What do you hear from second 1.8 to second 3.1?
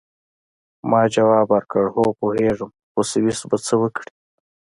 هو، پوهیږم، خو